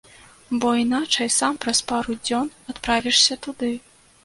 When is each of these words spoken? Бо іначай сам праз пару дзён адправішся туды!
Бо 0.61 0.69
іначай 0.83 1.29
сам 1.35 1.59
праз 1.67 1.83
пару 1.93 2.17
дзён 2.25 2.51
адправішся 2.73 3.33
туды! 3.47 3.73